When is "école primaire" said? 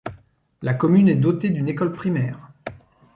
1.69-2.49